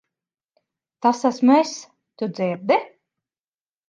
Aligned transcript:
Tas 1.05 1.19
esmu 1.29 1.53
es. 1.57 1.73
Tu 2.21 2.31
dzirdi? 2.39 2.79